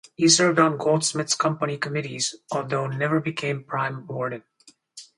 [0.15, 4.41] He served on Goldsmiths' Company committees although never became Prime Warden.